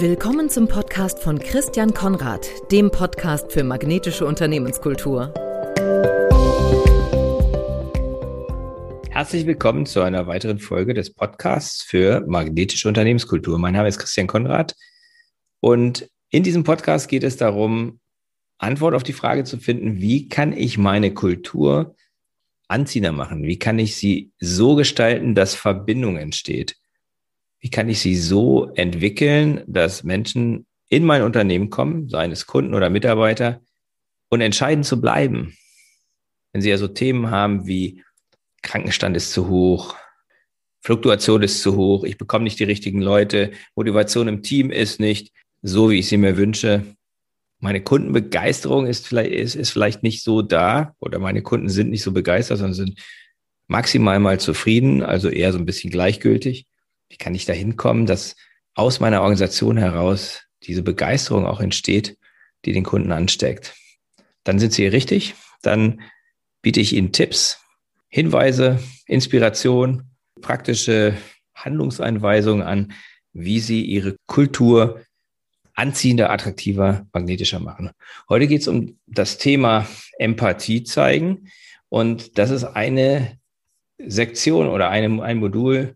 [0.00, 5.34] Willkommen zum Podcast von Christian Konrad, dem Podcast für magnetische Unternehmenskultur.
[9.10, 13.58] Herzlich willkommen zu einer weiteren Folge des Podcasts für magnetische Unternehmenskultur.
[13.58, 14.76] Mein Name ist Christian Konrad
[15.58, 17.98] und in diesem Podcast geht es darum,
[18.58, 21.96] Antwort auf die Frage zu finden, wie kann ich meine Kultur
[22.68, 23.42] anziehender machen?
[23.42, 26.76] Wie kann ich sie so gestalten, dass Verbindung entsteht?
[27.60, 32.74] Wie kann ich sie so entwickeln, dass Menschen in mein Unternehmen kommen, seien es Kunden
[32.74, 33.60] oder Mitarbeiter,
[34.28, 35.56] und entscheiden zu bleiben?
[36.52, 38.02] Wenn sie ja so Themen haben wie
[38.62, 39.96] Krankenstand ist zu hoch,
[40.80, 45.32] Fluktuation ist zu hoch, ich bekomme nicht die richtigen Leute, Motivation im Team ist nicht
[45.62, 46.84] so, wie ich sie mir wünsche.
[47.60, 52.04] Meine Kundenbegeisterung ist vielleicht, ist, ist vielleicht nicht so da oder meine Kunden sind nicht
[52.04, 53.00] so begeistert, sondern sind
[53.66, 56.66] maximal mal zufrieden, also eher so ein bisschen gleichgültig.
[57.08, 58.36] Wie kann ich da hinkommen, dass
[58.74, 62.16] aus meiner Organisation heraus diese Begeisterung auch entsteht,
[62.64, 63.74] die den Kunden ansteckt?
[64.44, 65.34] Dann sind Sie richtig.
[65.62, 66.00] Dann
[66.62, 67.60] biete ich Ihnen Tipps,
[68.08, 70.10] Hinweise, Inspiration,
[70.40, 71.16] praktische
[71.54, 72.92] Handlungseinweisungen an,
[73.32, 75.02] wie Sie Ihre Kultur
[75.74, 77.90] anziehender, attraktiver, magnetischer machen.
[78.28, 79.86] Heute geht es um das Thema
[80.18, 81.50] Empathie zeigen.
[81.88, 83.38] Und das ist eine
[83.98, 85.94] Sektion oder eine, ein Modul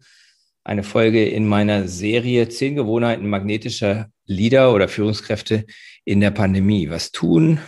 [0.64, 5.66] eine Folge in meiner Serie Zehn Gewohnheiten magnetischer Leader oder Führungskräfte
[6.04, 6.90] in der Pandemie.
[6.90, 7.58] Was tun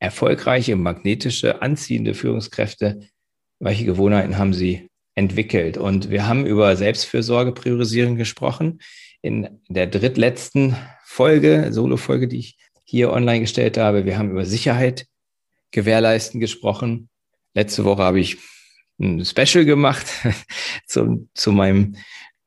[0.00, 3.00] erfolgreiche, magnetische, anziehende Führungskräfte?
[3.60, 5.76] Welche Gewohnheiten haben sie entwickelt?
[5.76, 8.80] Und wir haben über Selbstfürsorge priorisieren gesprochen.
[9.22, 14.04] In der drittletzten Folge, Solo-Folge, die ich hier online gestellt habe.
[14.04, 15.06] Wir haben über Sicherheit
[15.72, 17.08] gewährleisten gesprochen.
[17.54, 18.38] Letzte Woche habe ich
[18.98, 20.06] ein Special gemacht
[20.86, 21.96] zu, zu meinem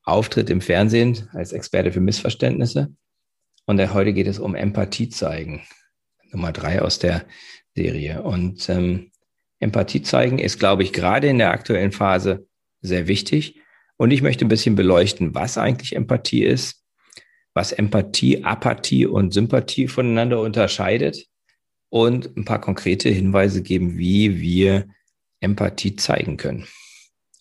[0.03, 2.93] Auftritt im Fernsehen als Experte für Missverständnisse.
[3.66, 5.61] Und heute geht es um Empathie zeigen.
[6.31, 7.26] Nummer drei aus der
[7.76, 8.23] Serie.
[8.23, 9.11] Und ähm,
[9.59, 12.48] Empathie zeigen ist, glaube ich, gerade in der aktuellen Phase
[12.81, 13.59] sehr wichtig.
[13.97, 16.83] Und ich möchte ein bisschen beleuchten, was eigentlich Empathie ist,
[17.53, 21.27] was Empathie, Apathie und Sympathie voneinander unterscheidet
[21.89, 24.87] und ein paar konkrete Hinweise geben, wie wir
[25.41, 26.67] Empathie zeigen können.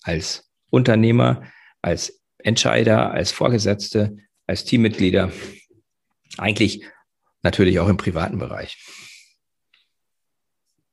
[0.02, 1.44] Als Unternehmer,
[1.82, 4.16] als Entscheider, als Vorgesetzte,
[4.46, 5.32] als Teammitglieder,
[6.38, 6.84] eigentlich
[7.42, 8.78] natürlich auch im privaten Bereich.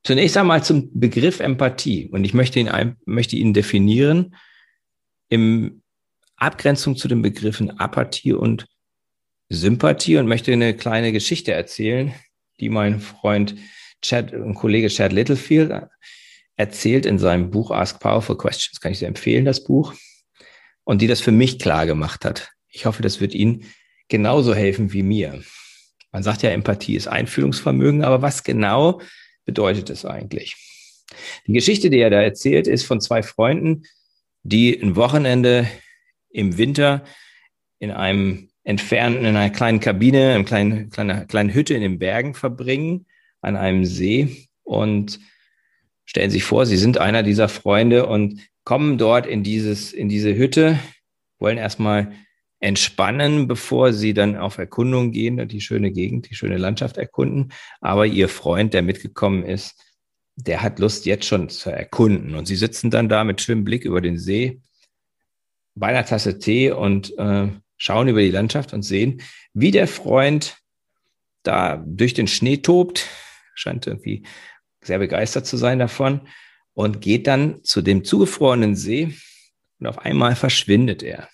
[0.04, 2.08] Zunächst einmal zum Begriff Empathie.
[2.08, 4.36] Und ich möchte ihn, möchte ihn definieren
[5.30, 5.82] im
[6.38, 8.68] Abgrenzung zu den Begriffen Apathie und
[9.50, 12.14] Sympathie und möchte eine kleine Geschichte erzählen,
[12.60, 13.56] die mein Freund
[14.02, 15.72] Chad und Kollege Chad Littlefield
[16.58, 19.94] erzählt in seinem Buch Ask Powerful Questions, kann ich sehr empfehlen, das Buch,
[20.84, 22.52] und die das für mich klar gemacht hat.
[22.68, 23.64] Ich hoffe, das wird Ihnen
[24.10, 25.42] genauso helfen wie mir.
[26.12, 29.02] Man sagt ja, Empathie ist Einfühlungsvermögen, aber was genau
[29.46, 30.56] bedeutet es eigentlich?
[31.46, 33.84] Die Geschichte, die er da erzählt, ist von zwei Freunden,
[34.44, 35.68] die ein Wochenende
[36.30, 37.04] im Winter
[37.80, 42.00] in einem entfernten, in einer kleinen Kabine, in einer kleinen, kleiner, kleinen Hütte in den
[42.00, 43.06] Bergen verbringen,
[43.42, 45.20] an einem See und
[46.08, 50.36] stellen sich vor, sie sind einer dieser Freunde und kommen dort in dieses, in diese
[50.36, 50.80] Hütte,
[51.38, 52.14] wollen erstmal
[52.60, 57.52] entspannen, bevor sie dann auf Erkundung gehen und die schöne Gegend, die schöne Landschaft erkunden.
[57.82, 59.76] Aber ihr Freund, der mitgekommen ist,
[60.36, 62.36] der hat Lust, jetzt schon zu erkunden.
[62.36, 64.62] Und sie sitzen dann da mit schönem Blick über den See,
[65.76, 69.22] bei einer Tasse Tee und äh, schauen über die Landschaft und sehen,
[69.54, 70.58] wie der Freund
[71.44, 73.08] da durch den Schnee tobt,
[73.54, 74.24] scheint irgendwie
[74.88, 76.28] sehr begeistert zu sein davon
[76.74, 79.16] und geht dann zu dem zugefrorenen See
[79.80, 81.30] und auf einmal verschwindet er.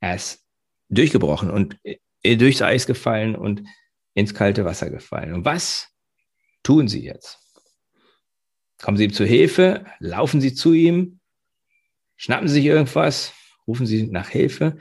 [0.00, 0.44] Er ist
[0.88, 1.78] durchgebrochen und
[2.24, 3.62] durchs Eis gefallen und
[4.14, 5.32] ins kalte Wasser gefallen.
[5.32, 5.88] Und was
[6.62, 7.38] tun Sie jetzt?
[8.80, 9.86] Kommen Sie ihm zu Hilfe?
[9.98, 11.20] Laufen Sie zu ihm?
[12.16, 13.32] Schnappen Sie sich irgendwas?
[13.66, 14.78] Rufen Sie nach Hilfe?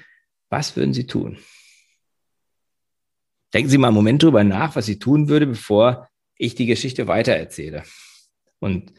[0.49, 1.37] Was würden Sie tun?
[3.53, 7.07] Denken Sie mal einen Moment drüber nach, was Sie tun würde, bevor ich die Geschichte
[7.07, 7.83] weitererzähle.
[8.59, 8.93] Und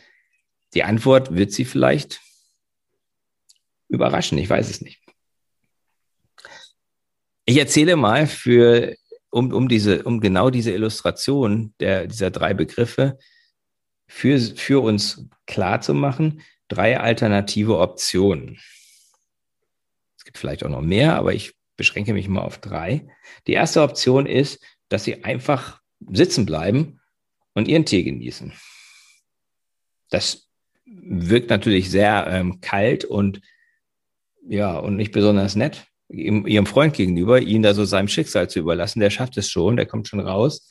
[0.75, 2.21] die Antwort wird Sie vielleicht
[3.89, 5.01] überraschen, ich weiß es nicht.
[7.45, 8.95] Ich erzähle mal für,
[9.31, 13.19] um, um diese, um genau diese Illustration der, dieser drei Begriffe
[14.07, 18.59] für, für uns klar zu machen, drei alternative Optionen.
[20.19, 23.07] Es gibt vielleicht auch noch mehr, aber ich beschränke mich mal auf drei.
[23.47, 27.01] Die erste Option ist, dass Sie einfach sitzen bleiben
[27.55, 28.53] und Ihren Tee genießen.
[30.11, 30.49] Das
[30.87, 33.41] wirkt natürlich sehr ähm, kalt und
[34.49, 35.87] ja, und nicht besonders nett.
[36.09, 39.01] ihrem Freund gegenüber, ihn da so seinem Schicksal zu überlassen.
[39.01, 40.67] Der schafft es schon, der kommt schon raus.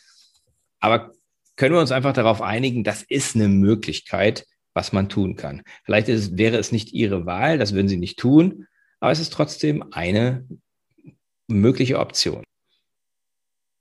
[0.79, 1.11] Aber
[1.55, 5.63] können wir uns einfach darauf einigen, das ist eine Möglichkeit, was man tun kann.
[5.83, 8.67] Vielleicht ist, wäre es nicht Ihre Wahl, das würden Sie nicht tun,
[8.99, 10.47] aber es ist trotzdem eine
[11.47, 12.43] mögliche Option.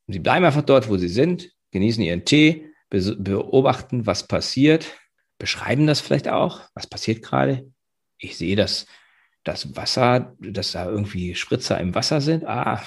[0.08, 4.96] Sie bleiben einfach dort, wo Sie sind, genießen Ihren Tee, beobachten, was passiert,
[5.38, 7.70] beschreiben das vielleicht auch, was passiert gerade.
[8.18, 8.86] Ich sehe, dass
[9.44, 12.44] das Wasser, dass da irgendwie Spritzer im Wasser sind.
[12.44, 12.82] Ah,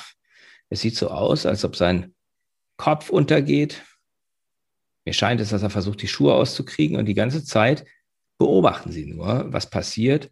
[0.69, 2.13] es sieht so aus, als ob sein
[2.77, 3.83] Kopf untergeht.
[5.05, 7.85] Mir scheint es, dass er versucht, die Schuhe auszukriegen und die ganze Zeit
[8.37, 10.31] beobachten Sie nur, was passiert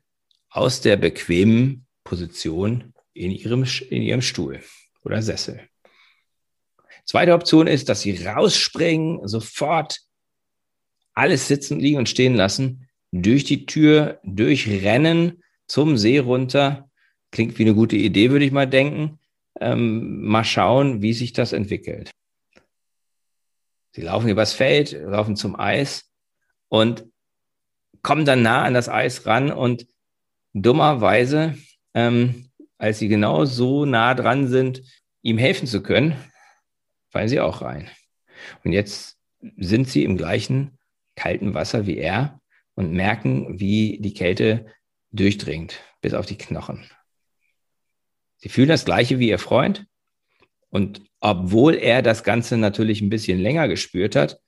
[0.50, 4.62] aus der bequemen Position in Ihrem, in Ihrem Stuhl
[5.04, 5.68] oder Sessel.
[7.06, 10.00] Zweite Option ist, dass Sie rausspringen, sofort
[11.18, 16.90] alles sitzen, liegen und stehen lassen, durch die Tür durchrennen zum See runter.
[17.32, 19.20] Klingt wie eine gute Idee, würde ich mal denken.
[19.60, 22.12] Ähm, mal schauen, wie sich das entwickelt.
[23.92, 26.12] Sie laufen übers Feld, laufen zum Eis
[26.68, 27.06] und
[28.04, 29.88] kommen dann nah an das Eis ran und
[30.54, 31.58] dummerweise,
[31.96, 34.84] ähm, als sie genau so nah dran sind,
[35.24, 36.16] ihm helfen zu können,
[37.10, 37.90] fallen sie auch rein.
[38.64, 39.18] Und jetzt
[39.58, 40.78] sind sie im gleichen
[41.18, 42.40] kalten Wasser wie er
[42.76, 44.68] und merken, wie die Kälte
[45.12, 46.90] durchdringt bis auf die Knochen.
[48.38, 49.86] Sie fühlen das gleiche wie ihr Freund.
[50.70, 54.40] Und obwohl er das Ganze natürlich ein bisschen länger gespürt hat,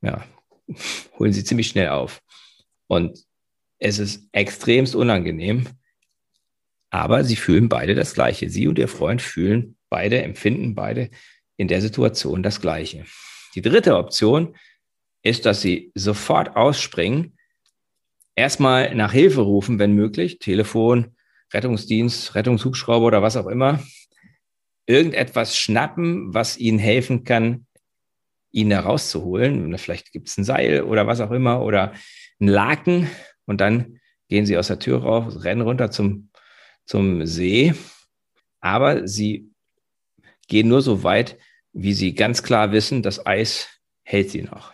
[0.00, 0.24] ja,
[1.18, 2.22] holen sie ziemlich schnell auf.
[2.86, 3.24] Und
[3.78, 5.66] es ist extremst unangenehm,
[6.90, 8.48] aber sie fühlen beide das Gleiche.
[8.50, 11.10] Sie und ihr Freund fühlen beide, empfinden beide
[11.56, 13.04] in der Situation das Gleiche.
[13.54, 14.56] Die dritte Option
[15.22, 17.36] ist, dass sie sofort ausspringen
[18.34, 21.16] erstmal nach Hilfe rufen, wenn möglich, Telefon,
[21.52, 23.82] Rettungsdienst, Rettungshubschrauber oder was auch immer,
[24.86, 27.66] irgendetwas schnappen, was ihnen helfen kann,
[28.50, 29.76] ihn da rauszuholen.
[29.78, 31.92] Vielleicht gibt es ein Seil oder was auch immer oder
[32.40, 33.08] ein Laken
[33.46, 36.30] und dann gehen sie aus der Tür raus, rennen runter zum,
[36.86, 37.74] zum See.
[38.60, 39.50] Aber sie
[40.48, 41.38] gehen nur so weit,
[41.72, 43.68] wie sie ganz klar wissen, das Eis
[44.02, 44.72] hält sie noch.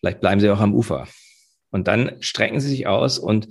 [0.00, 1.06] Vielleicht bleiben sie auch am Ufer.
[1.70, 3.48] Und dann strecken sie sich aus und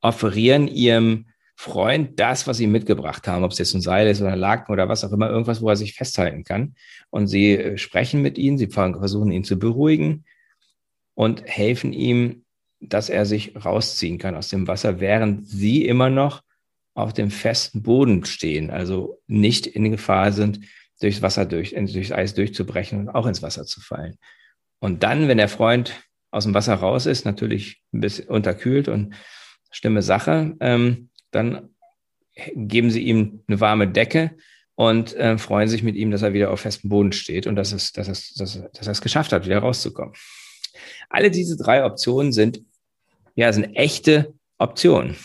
[0.00, 1.26] offerieren ihrem
[1.58, 4.72] Freund das, was sie mitgebracht haben, ob es jetzt ein Seil ist oder ein Laken
[4.72, 6.74] oder was auch immer, irgendwas, wo er sich festhalten kann.
[7.08, 10.24] Und sie äh, sprechen mit ihm, sie versuchen ihn zu beruhigen
[11.14, 12.44] und helfen ihm,
[12.80, 16.42] dass er sich rausziehen kann aus dem Wasser, während sie immer noch
[16.94, 20.60] auf dem festen Boden stehen, also nicht in Gefahr sind,
[21.00, 24.18] durchs Wasser durch, durchs Eis durchzubrechen und auch ins Wasser zu fallen.
[24.78, 25.94] Und dann, wenn der Freund
[26.30, 29.14] aus dem Wasser raus ist, natürlich ein bisschen unterkühlt und
[29.70, 31.70] schlimme Sache, ähm, dann
[32.54, 34.36] geben sie ihm eine warme Decke
[34.74, 37.72] und äh, freuen sich mit ihm, dass er wieder auf festem Boden steht und dass,
[37.72, 40.14] es, dass, es, dass, dass er es geschafft hat, wieder rauszukommen.
[41.08, 42.62] Alle diese drei Optionen sind,
[43.34, 45.16] ja, sind echte Optionen.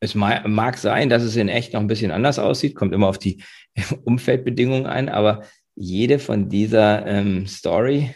[0.00, 3.18] Es mag sein, dass es in echt noch ein bisschen anders aussieht, kommt immer auf
[3.18, 3.42] die
[4.04, 8.14] Umfeldbedingungen ein, aber jede von dieser ähm, Story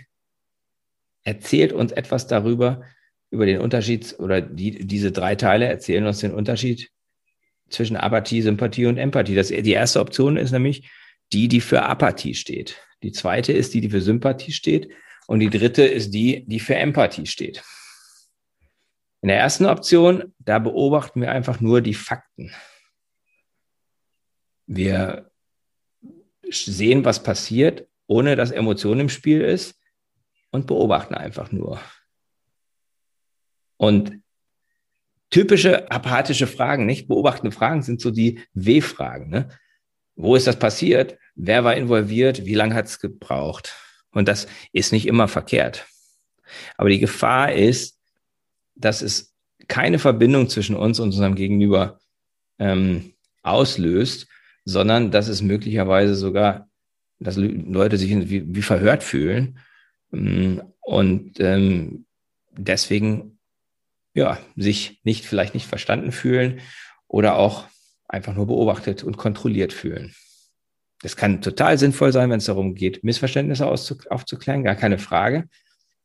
[1.25, 2.83] erzählt uns etwas darüber,
[3.31, 6.91] über den Unterschied oder die, diese drei Teile erzählen uns den Unterschied
[7.69, 9.35] zwischen Apathie, Sympathie und Empathie.
[9.35, 10.89] Das, die erste Option ist nämlich
[11.33, 12.79] die, die für Apathie steht.
[13.03, 14.91] Die zweite ist die, die für Sympathie steht.
[15.27, 17.63] Und die dritte ist die, die für Empathie steht.
[19.21, 22.53] In der ersten Option, da beobachten wir einfach nur die Fakten.
[24.67, 25.28] Wir
[26.51, 29.79] sehen, was passiert, ohne dass Emotion im Spiel ist
[30.51, 31.81] und beobachten einfach nur.
[33.77, 34.21] Und
[35.31, 39.29] typische apathische Fragen, nicht beobachtende Fragen sind so die W-Fragen.
[39.29, 39.49] Ne?
[40.17, 41.19] Wo ist das passiert?
[41.35, 42.45] Wer war involviert?
[42.45, 43.75] Wie lange hat es gebraucht?
[44.11, 45.87] Und das ist nicht immer verkehrt.
[46.77, 48.01] Aber die Gefahr ist,
[48.75, 49.35] dass es
[49.69, 52.01] keine Verbindung zwischen uns und unserem Gegenüber
[52.59, 53.13] ähm,
[53.43, 54.27] auslöst,
[54.69, 56.69] sondern dass es möglicherweise sogar,
[57.21, 59.59] dass Leute sich wie, wie verhört fühlen
[60.11, 62.07] Mm, und ähm,
[62.53, 63.39] deswegen
[64.15, 66.61] ja, sich nicht, vielleicht nicht verstanden fühlen
[67.07, 67.67] oder auch
[68.09, 70.15] einfach nur beobachtet und kontrolliert fühlen.
[71.03, 75.49] Das kann total sinnvoll sein, wenn es darum geht, Missverständnisse aufzuklären, gar keine Frage.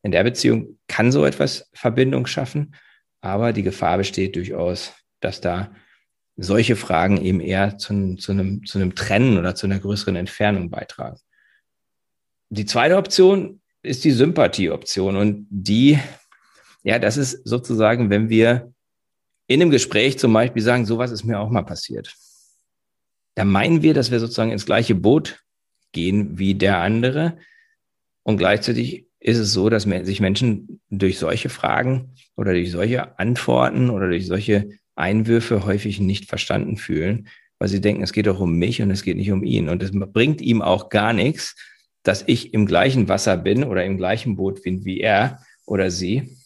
[0.04, 2.76] In der Beziehung kann so etwas Verbindung schaffen,
[3.22, 5.74] aber die Gefahr besteht durchaus, dass da
[6.36, 10.70] solche Fragen eben eher zu, zu, einem, zu einem Trennen oder zu einer größeren Entfernung
[10.70, 11.20] beitragen.
[12.50, 16.00] Die zweite Option ist die Sympathieoption und die,
[16.84, 18.74] ja, das ist sozusagen, wenn wir
[19.48, 22.16] in einem Gespräch zum Beispiel sagen, sowas ist mir auch mal passiert.
[23.36, 25.44] Da meinen wir, dass wir sozusagen ins gleiche Boot
[25.92, 27.38] gehen wie der andere.
[28.24, 33.90] Und gleichzeitig ist es so, dass sich Menschen durch solche Fragen oder durch solche Antworten
[33.90, 37.28] oder durch solche Einwürfe häufig nicht verstanden fühlen,
[37.60, 39.70] weil sie denken, es geht doch um mich und es geht nicht um ihn.
[39.70, 41.56] Und es bringt ihm auch gar nichts,
[42.04, 46.38] dass ich im gleichen Wasser bin oder im gleichen Boot bin wie er oder sie,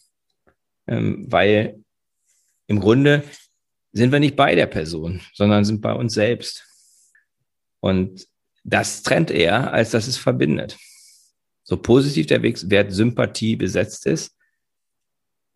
[0.88, 1.84] ähm, weil
[2.68, 3.24] im Grunde
[3.94, 6.66] sind wir nicht bei der Person, sondern sind bei uns selbst.
[7.80, 8.28] Und
[8.64, 10.78] das trennt er, als dass es verbindet.
[11.64, 14.37] So positiv der Wert Sympathie besetzt ist,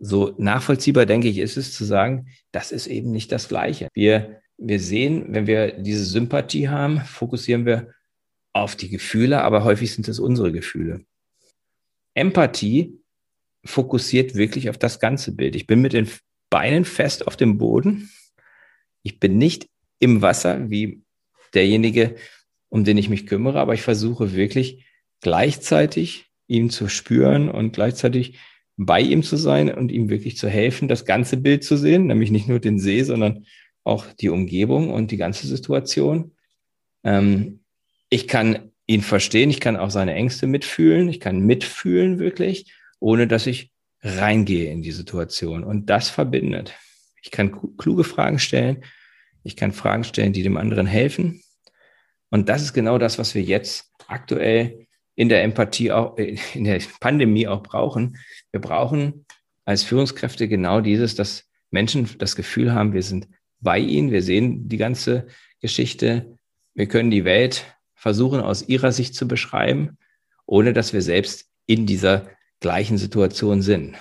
[0.01, 3.87] so nachvollziehbar, denke ich, ist es zu sagen, das ist eben nicht das Gleiche.
[3.93, 7.93] Wir, wir sehen, wenn wir diese Sympathie haben, fokussieren wir
[8.51, 11.05] auf die Gefühle, aber häufig sind es unsere Gefühle.
[12.15, 12.99] Empathie
[13.63, 15.55] fokussiert wirklich auf das ganze Bild.
[15.55, 16.09] Ich bin mit den
[16.49, 18.09] Beinen fest auf dem Boden.
[19.03, 21.03] Ich bin nicht im Wasser wie
[21.53, 22.15] derjenige,
[22.69, 24.85] um den ich mich kümmere, aber ich versuche wirklich
[25.21, 28.39] gleichzeitig ihn zu spüren und gleichzeitig
[28.85, 32.31] bei ihm zu sein und ihm wirklich zu helfen, das ganze Bild zu sehen, nämlich
[32.31, 33.45] nicht nur den See, sondern
[33.83, 36.31] auch die Umgebung und die ganze Situation.
[37.03, 37.59] Ähm,
[38.09, 43.27] ich kann ihn verstehen, ich kann auch seine Ängste mitfühlen, ich kann mitfühlen wirklich, ohne
[43.27, 43.71] dass ich
[44.01, 45.63] reingehe in die Situation.
[45.63, 46.73] Und das verbindet.
[47.21, 48.83] Ich kann kluge Fragen stellen,
[49.43, 51.43] ich kann Fragen stellen, die dem anderen helfen.
[52.31, 54.87] Und das ist genau das, was wir jetzt aktuell
[55.21, 58.17] in der Empathie auch, äh, in der Pandemie auch brauchen.
[58.51, 59.27] Wir brauchen
[59.65, 63.27] als Führungskräfte genau dieses, dass Menschen das Gefühl haben, wir sind
[63.59, 65.27] bei ihnen, wir sehen die ganze
[65.59, 66.39] Geschichte,
[66.73, 69.99] wir können die Welt versuchen aus ihrer Sicht zu beschreiben,
[70.47, 72.27] ohne dass wir selbst in dieser
[72.59, 73.97] gleichen Situation sind.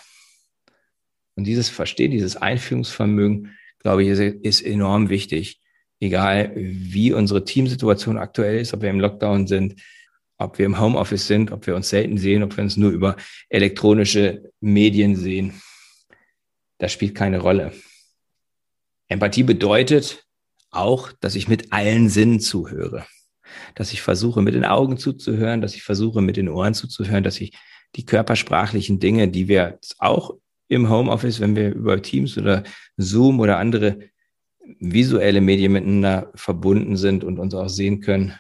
[1.37, 5.61] Und dieses Verstehen, dieses Einführungsvermögen, glaube ich, ist enorm wichtig.
[6.00, 9.83] Egal wie unsere Teamsituation aktuell ist, ob wir im Lockdown sind,
[10.40, 13.16] ob wir im Homeoffice sind, ob wir uns selten sehen, ob wir uns nur über
[13.49, 15.61] elektronische Medien sehen.
[16.78, 17.73] Das spielt keine Rolle.
[19.09, 20.25] Empathie bedeutet
[20.70, 23.04] auch, dass ich mit allen Sinnen zuhöre.
[23.75, 27.40] Dass ich versuche, mit den Augen zuzuhören, dass ich versuche, mit den Ohren zuzuhören, dass
[27.40, 27.52] ich
[27.97, 30.37] die körpersprachlichen Dinge, die wir auch
[30.68, 32.62] im Homeoffice, wenn wir über Teams oder
[32.97, 33.99] Zoom oder andere
[34.78, 38.35] visuelle Medien miteinander verbunden sind und uns auch sehen können,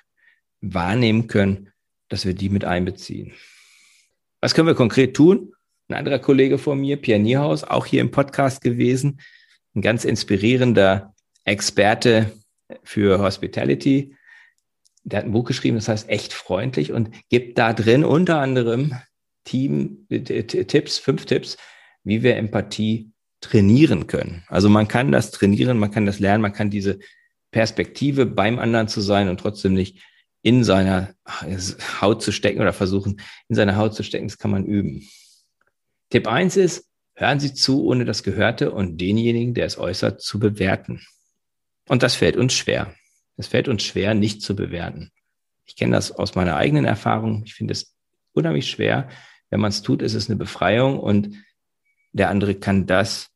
[0.60, 1.69] wahrnehmen können,
[2.10, 3.32] dass wir die mit einbeziehen.
[4.42, 5.54] Was können wir konkret tun?
[5.88, 9.20] Ein anderer Kollege von mir, Pierre Niehaus, auch hier im Podcast gewesen,
[9.74, 11.14] ein ganz inspirierender
[11.44, 12.32] Experte
[12.82, 14.14] für Hospitality.
[15.04, 18.94] Der hat ein Buch geschrieben, das heißt echt freundlich und gibt da drin unter anderem
[19.44, 21.56] Team Tipps, fünf Tipps,
[22.04, 24.44] wie wir Empathie trainieren können.
[24.48, 26.98] Also man kann das trainieren, man kann das lernen, man kann diese
[27.50, 30.02] Perspektive beim anderen zu sein und trotzdem nicht
[30.42, 31.14] in seiner
[32.00, 34.28] Haut zu stecken oder versuchen, in seiner Haut zu stecken.
[34.28, 35.08] Das kann man üben.
[36.08, 40.38] Tipp eins ist, hören Sie zu, ohne das Gehörte und denjenigen, der es äußert, zu
[40.38, 41.02] bewerten.
[41.88, 42.94] Und das fällt uns schwer.
[43.36, 45.12] Es fällt uns schwer, nicht zu bewerten.
[45.66, 47.42] Ich kenne das aus meiner eigenen Erfahrung.
[47.44, 47.94] Ich finde es
[48.32, 49.08] unheimlich schwer.
[49.50, 51.36] Wenn man es tut, ist es eine Befreiung und
[52.12, 53.28] der andere kann das,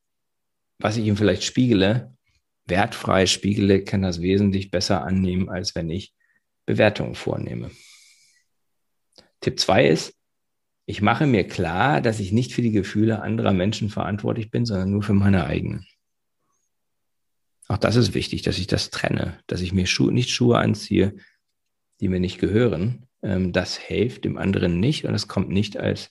[0.79, 2.15] was ich ihm vielleicht spiegele,
[2.67, 6.15] wertfrei spiegele, kann das wesentlich besser annehmen, als wenn ich
[6.67, 7.71] Bewertungen vornehme.
[9.41, 10.15] Tipp zwei ist,
[10.87, 14.91] ich mache mir klar, dass ich nicht für die Gefühle anderer Menschen verantwortlich bin, sondern
[14.91, 15.87] nur für meine eigenen.
[17.69, 21.17] Auch das ist wichtig, dass ich das trenne, dass ich mir Schu nicht Schuhe anziehe,
[22.01, 23.07] die mir nicht gehören.
[23.23, 26.11] Ähm, das hilft dem anderen nicht und es kommt nicht als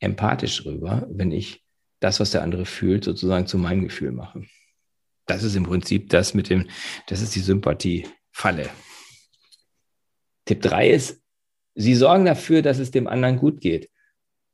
[0.00, 1.64] empathisch rüber, wenn ich
[2.00, 4.44] das, was der andere fühlt, sozusagen zu meinem Gefühl mache.
[5.26, 6.68] Das ist im Prinzip das mit dem,
[7.06, 8.68] das ist die Sympathie-Falle.
[10.44, 11.20] Tipp drei ist,
[11.74, 13.88] Sie sorgen dafür, dass es dem anderen gut geht.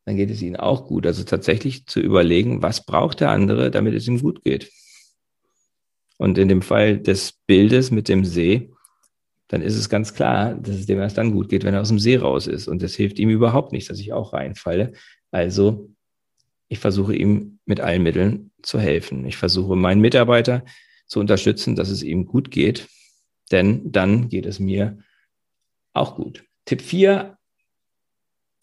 [0.04, 1.06] Dann geht es Ihnen auch gut.
[1.06, 4.70] Also tatsächlich zu überlegen, was braucht der andere, damit es ihm gut geht.
[6.16, 8.70] Und in dem Fall des Bildes mit dem See,
[9.48, 11.88] dann ist es ganz klar, dass es dem erst dann gut geht, wenn er aus
[11.88, 12.68] dem See raus ist.
[12.68, 14.92] Und das hilft ihm überhaupt nicht, dass ich auch reinfalle.
[15.30, 15.90] Also
[16.68, 19.24] ich versuche ihm mit allen Mitteln zu helfen.
[19.26, 20.64] Ich versuche meinen Mitarbeiter
[21.06, 22.88] zu unterstützen, dass es ihm gut geht,
[23.50, 24.98] denn dann geht es mir
[25.92, 26.44] auch gut.
[26.64, 27.36] Tipp 4,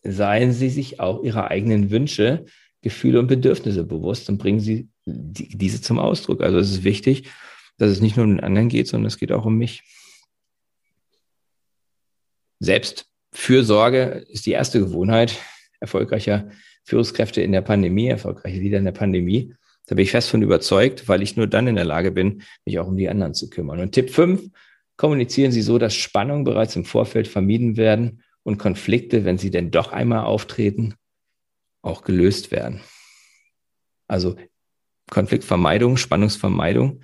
[0.04, 2.46] seien Sie sich auch Ihrer eigenen Wünsche,
[2.82, 6.42] Gefühle und Bedürfnisse bewusst und bringen Sie diese zum Ausdruck.
[6.42, 7.30] Also es ist wichtig,
[7.78, 9.84] dass es nicht nur um den anderen geht, sondern es geht auch um mich.
[12.60, 15.38] Selbstfürsorge ist die erste Gewohnheit
[15.80, 16.50] erfolgreicher
[16.84, 19.54] Führungskräfte in der Pandemie, erfolgreiche Lieder in der Pandemie.
[19.88, 22.80] Da bin ich fest von überzeugt, weil ich nur dann in der Lage bin, mich
[22.80, 23.80] auch um die anderen zu kümmern.
[23.80, 24.50] Und Tipp 5,
[24.98, 29.72] kommunizieren Sie so, dass Spannungen bereits im Vorfeld vermieden werden und Konflikte, wenn sie denn
[29.72, 30.96] doch einmal auftreten,
[31.82, 32.82] auch gelöst werden.
[34.08, 34.36] Also
[35.10, 37.04] Konfliktvermeidung, Spannungsvermeidung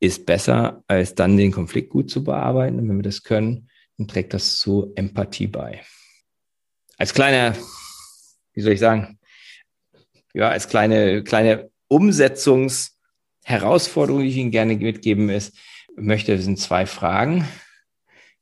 [0.00, 2.80] ist besser, als dann den Konflikt gut zu bearbeiten.
[2.80, 5.82] Und wenn wir das können, dann trägt das zu Empathie bei.
[6.98, 7.56] Als kleine,
[8.52, 9.20] wie soll ich sagen,
[10.34, 15.56] ja, als kleine, kleine Umsetzungsherausforderung, die ich Ihnen gerne mitgeben ist,
[15.96, 17.46] möchte, sind zwei Fragen.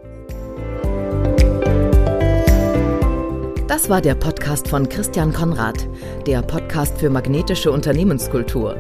[3.77, 5.87] Das war der Podcast von Christian Konrad,
[6.27, 8.75] der Podcast für magnetische Unternehmenskultur.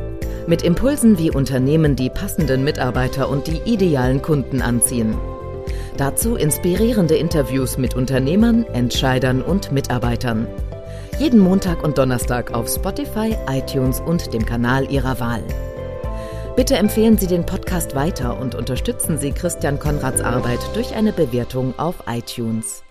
[0.46, 5.14] Mit Impulsen, wie Unternehmen die passenden Mitarbeiter und die idealen Kunden anziehen.
[5.98, 10.46] Dazu inspirierende Interviews mit Unternehmern, Entscheidern und Mitarbeitern.
[11.18, 15.44] Jeden Montag und Donnerstag auf Spotify, iTunes und dem Kanal Ihrer Wahl.
[16.56, 21.78] Bitte empfehlen Sie den Podcast weiter und unterstützen Sie Christian Konrads Arbeit durch eine Bewertung
[21.78, 22.85] auf iTunes.